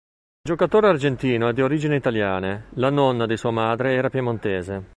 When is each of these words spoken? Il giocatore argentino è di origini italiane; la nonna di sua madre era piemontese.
Il 0.43 0.49
giocatore 0.55 0.87
argentino 0.87 1.47
è 1.47 1.53
di 1.53 1.61
origini 1.61 1.95
italiane; 1.95 2.69
la 2.77 2.89
nonna 2.89 3.27
di 3.27 3.37
sua 3.37 3.51
madre 3.51 3.93
era 3.93 4.09
piemontese. 4.09 4.83